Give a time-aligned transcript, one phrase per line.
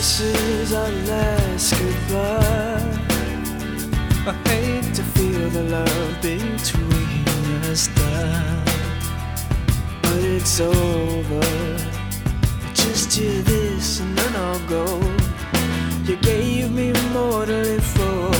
[0.00, 2.90] This is our last goodbye.
[4.30, 7.26] I hate to feel the love between
[7.70, 8.64] us die.
[10.00, 11.42] But it's over.
[12.72, 14.86] Just hear this and then I'll go.
[16.04, 18.32] You gave me more to live for,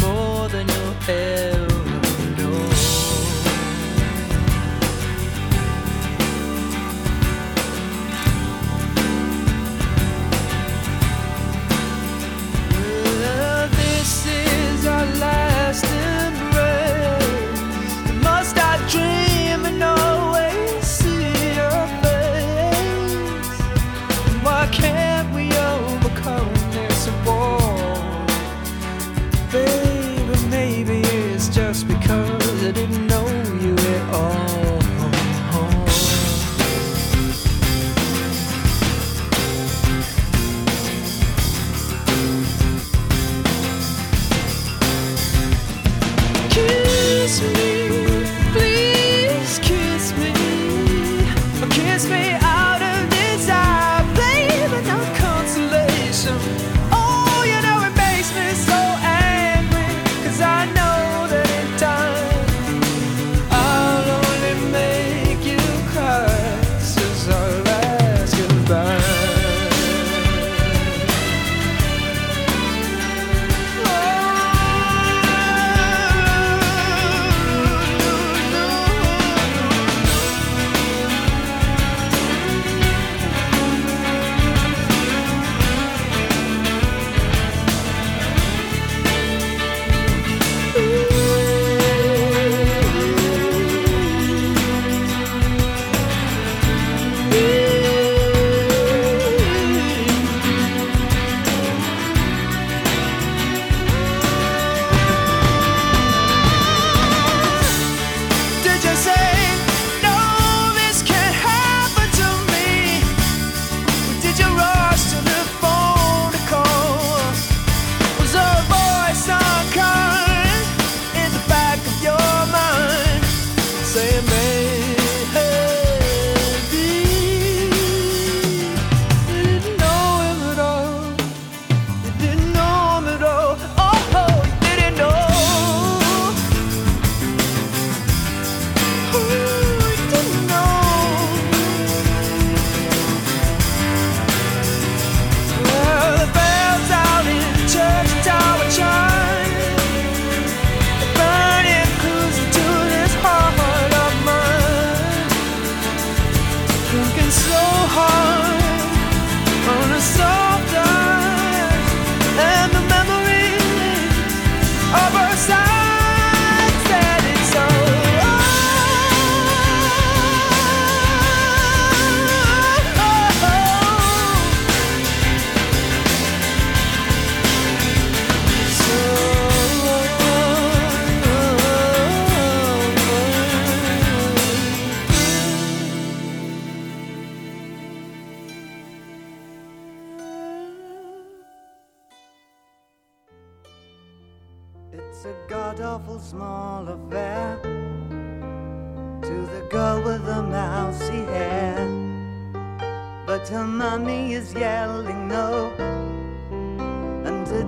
[0.00, 1.57] more than you'll ever.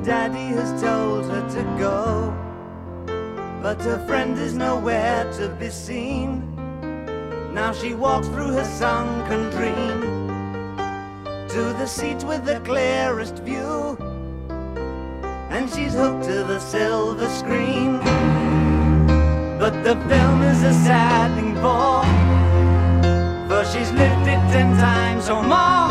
[0.04, 2.34] daddy has told her to go.
[3.62, 6.46] But her friend is nowhere to be seen.
[7.52, 10.00] Now she walks through her sunken dream
[11.48, 13.96] to the seat with the clearest view.
[15.50, 17.98] And she's hooked to the silver screen.
[19.58, 22.02] But the film is a sad thing for,
[23.48, 25.90] for she's lived it ten times or more.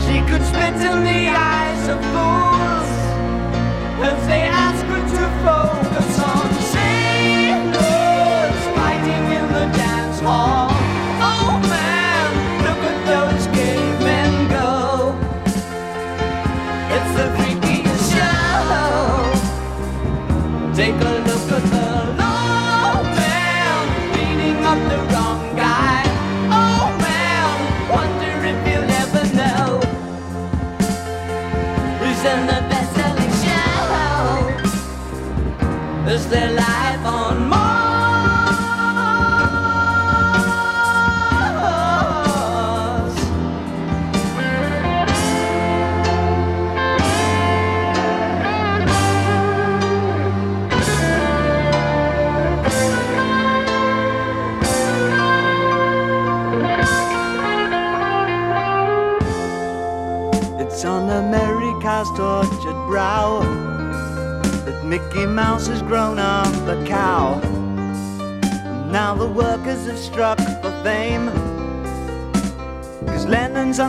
[0.00, 2.90] She could spit in the eye of fools,
[4.02, 4.81] as they ask.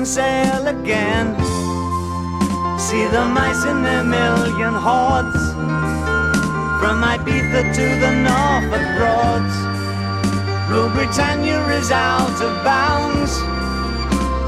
[0.03, 1.27] On sale again.
[2.77, 5.43] See the mice in their million hordes.
[6.79, 9.55] From Ibiza to the Norfolk Broads.
[10.69, 13.31] Rule Britannia is out of bounds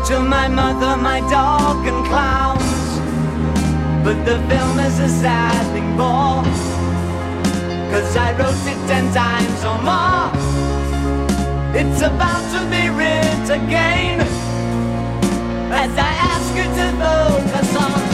[0.10, 2.90] to my mother, my dog, and clowns.
[4.04, 6.44] But the film is a sad thing more.
[7.92, 10.28] Cause I wrote it ten times or more.
[11.80, 14.44] It's about to be writ again.
[15.77, 16.86] As I ask you to
[17.75, 18.05] on sailors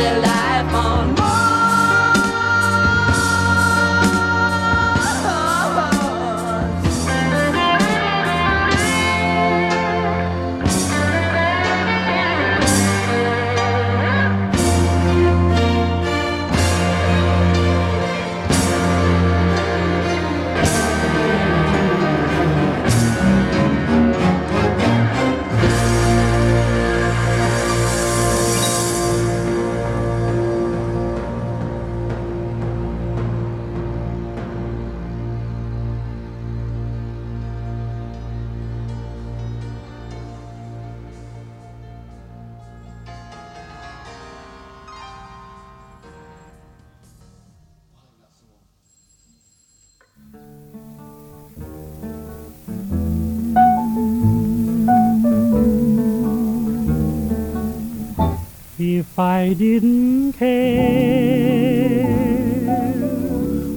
[0.00, 1.19] life on
[58.82, 62.08] If I didn't care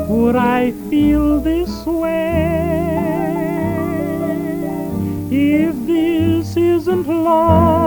[0.06, 2.98] would I feel this way?
[5.30, 7.77] If this isn't love,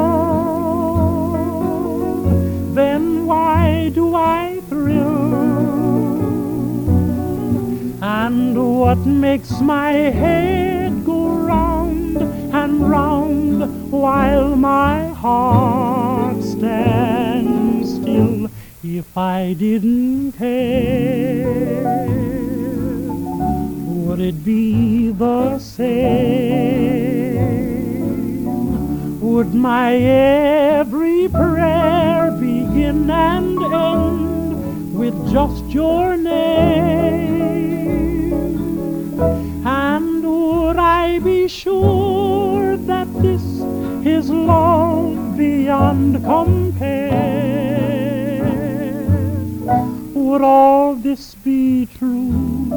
[8.41, 18.50] And what makes my head go round and round while my heart stands still?
[18.83, 21.53] If I didn't care,
[23.86, 25.91] would it be the same?
[29.21, 36.61] Would my every prayer begin and end with just your name?
[45.71, 47.31] Beyond compare?
[50.13, 52.67] Would all this be true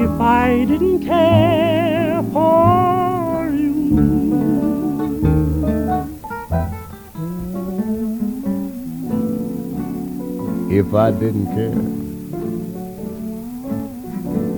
[0.00, 3.72] if I didn't care for you?
[10.70, 11.82] if I didn't care.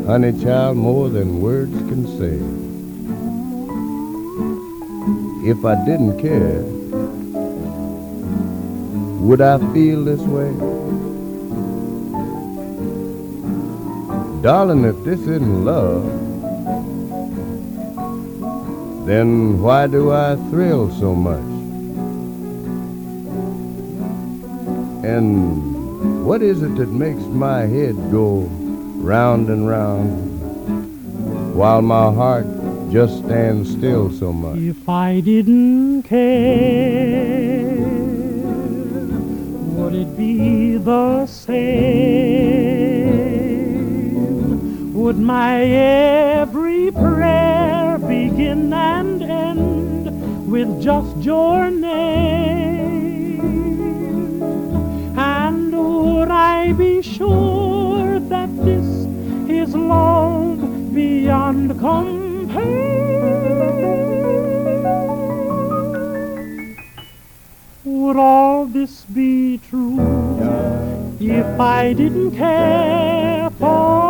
[0.06, 2.36] Honey child, more than words can say.
[5.50, 6.75] If I didn't care,
[9.26, 10.52] would I feel this way?
[14.40, 16.04] Darling, if this isn't love,
[19.04, 21.42] then why do I thrill so much?
[25.04, 28.48] And what is it that makes my head go
[29.02, 32.46] round and round while my heart
[32.92, 34.58] just stands still so much?
[34.58, 37.65] If I didn't care,
[40.16, 41.66] be the same?
[44.94, 53.42] Would my every prayer begin and end with just your name?
[55.18, 59.06] And would I be sure that this
[59.50, 62.85] is love beyond compare?
[68.06, 69.98] Would all this be true
[71.18, 74.05] if I didn't care for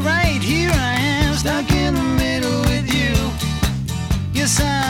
[0.00, 3.14] right, here I am, stuck in the middle with you.
[4.32, 4.85] Yes, I.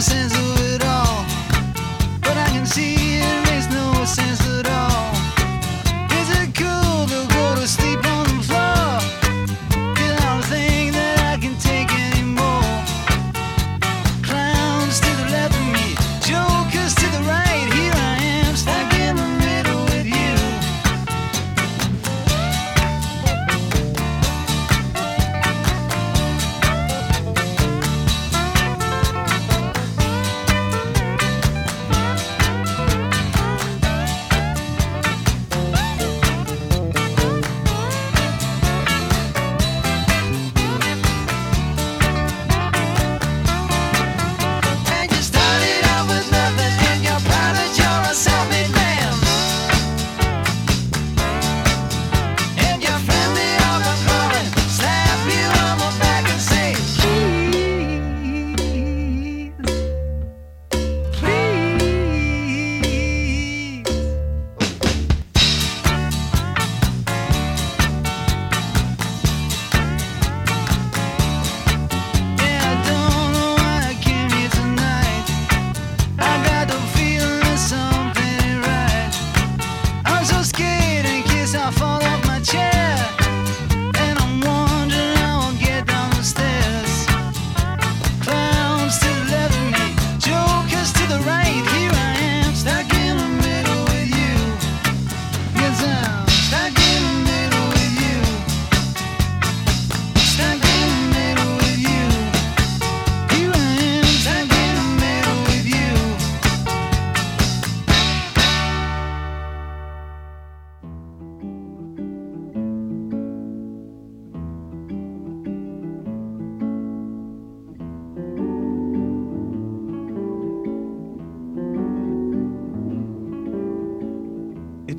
[0.00, 0.39] since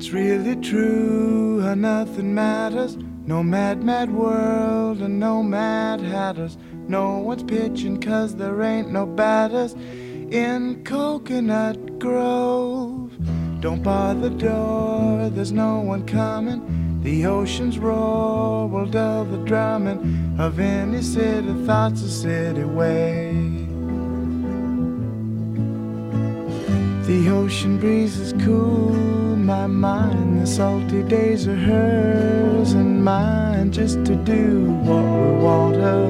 [0.02, 2.96] It's really true how nothing matters.
[3.24, 6.58] No mad, mad world and no mad hatters.
[6.88, 13.12] No one's pitching cause there ain't no batters in Coconut Grove.
[13.60, 17.00] Don't bar the door, there's no one coming.
[17.04, 23.34] The ocean's roar will dull the drumming of any city thoughts a city way.
[27.06, 29.01] The ocean breeze is cool
[29.52, 30.40] my mind.
[30.40, 34.46] The salty days are hers and mine just to do
[34.86, 36.08] what we want her.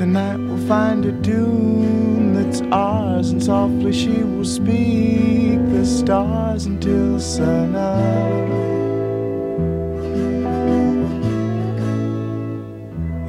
[0.00, 7.20] Tonight we'll find a dune that's ours, and softly she will speak the stars until
[7.20, 8.48] sun up.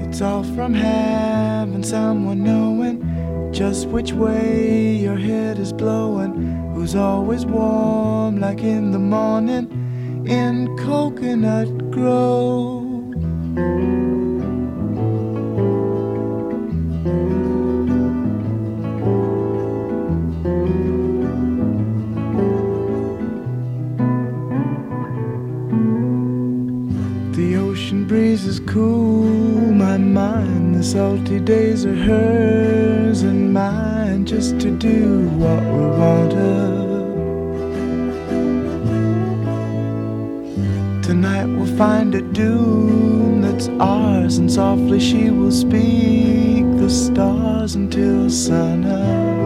[0.03, 2.80] It's all from having someone knowing
[3.61, 6.33] just which way your head is blowing,
[6.73, 9.65] who's always warm like in the morning
[10.27, 13.11] in Coconut Grove.
[27.35, 32.70] The ocean breeze is cool, my mind, the salty days are mine
[34.31, 36.87] just to do what we want her.
[41.03, 48.29] Tonight we'll find a doom that's ours, and softly she will speak the stars until
[48.29, 49.41] sun up.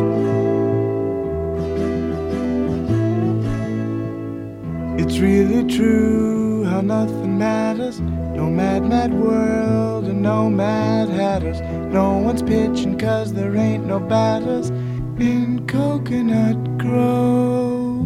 [5.00, 8.00] It's really true how nothing matters.
[8.00, 11.60] No mad, mad world and no mad hatters.
[11.92, 14.70] No one's pitching cause there ain't no batters
[15.20, 18.06] in Coconut Grove.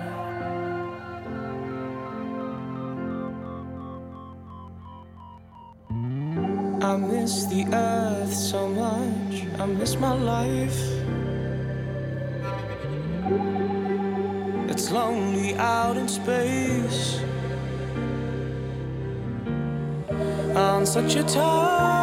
[7.21, 9.45] Miss the earth so much.
[9.59, 10.81] I miss my life.
[14.71, 17.21] It's lonely out in space.
[20.55, 22.00] On such a timeless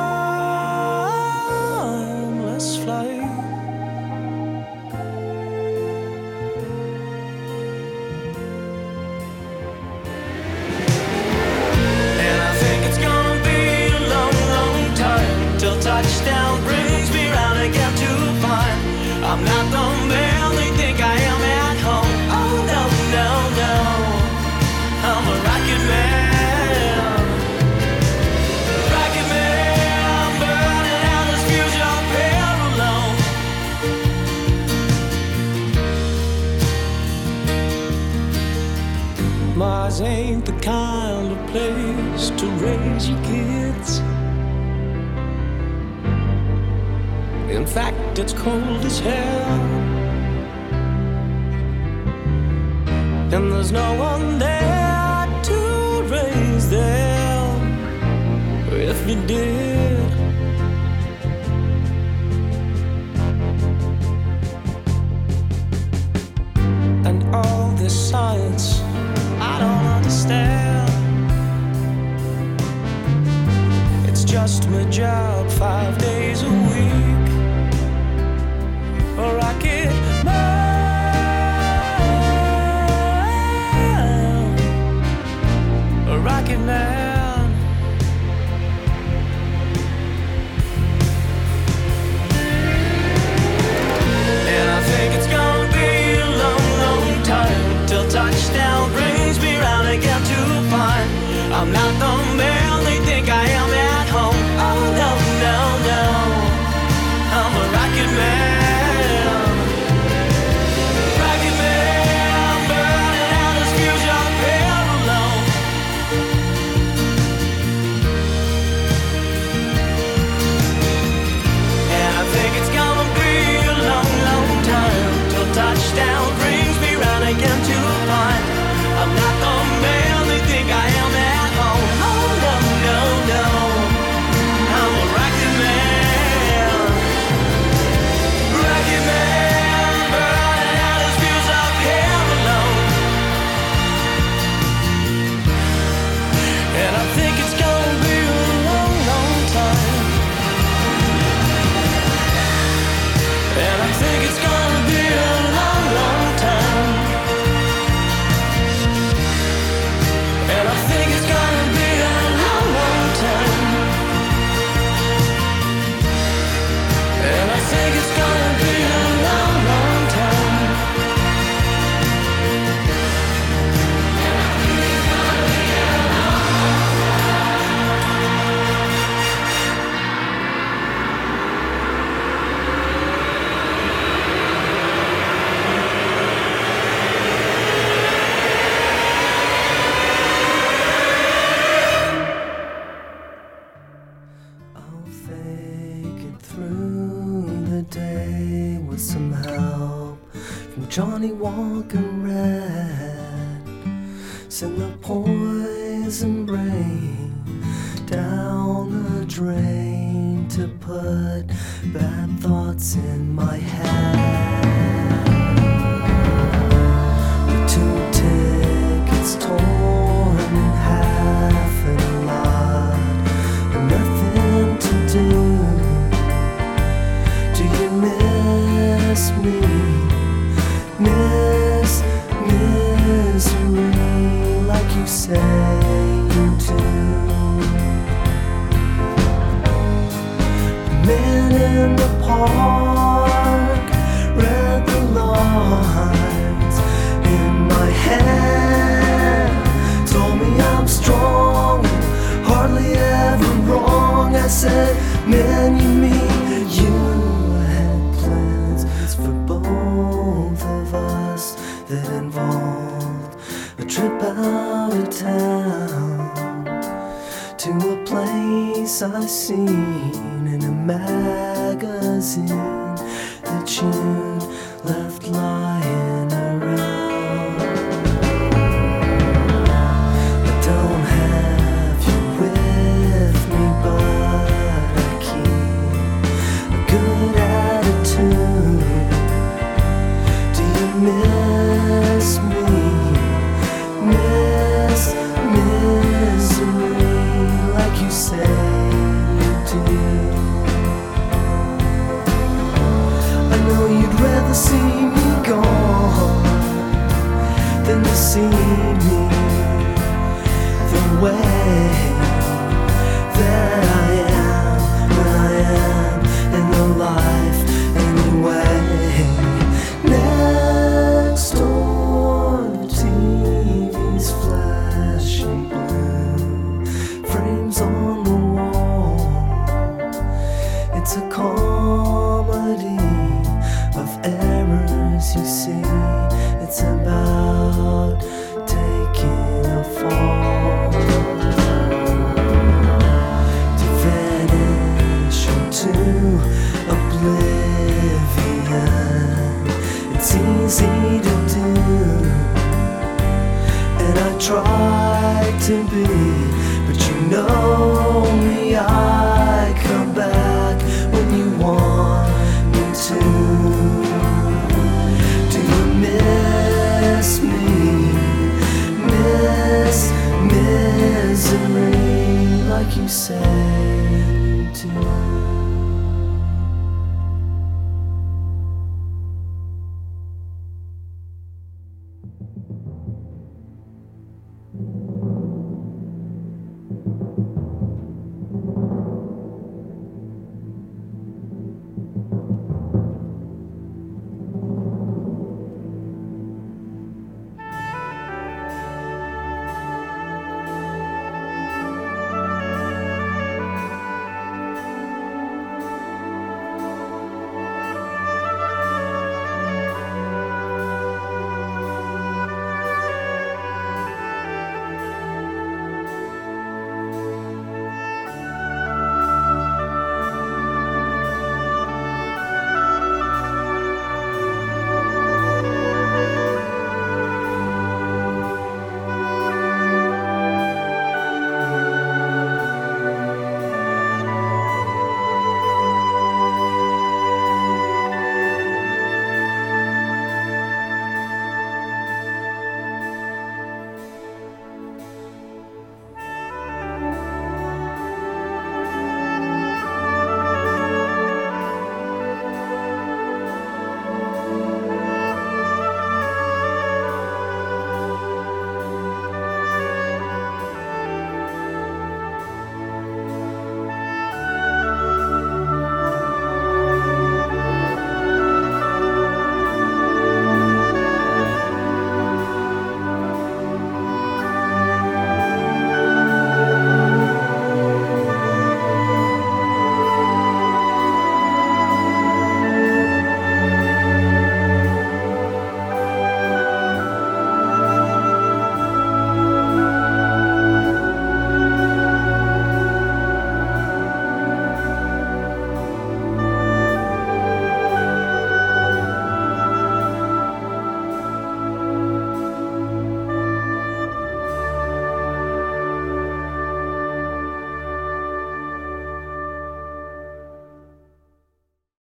[59.09, 59.68] If you